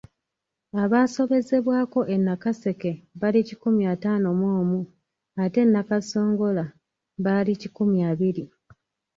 Abaasobezebwako 0.83 1.99
e 2.15 2.17
Nakaseke 2.25 2.91
bali 3.19 3.39
kikumi 3.47 3.83
ataano 3.93 4.27
mu 4.39 4.47
omu 4.59 4.79
ate 5.43 5.59
e 5.65 5.69
Nakasongola 5.73 6.65
baali 7.23 7.51
kikumi 7.61 7.97
abiri. 8.11 8.43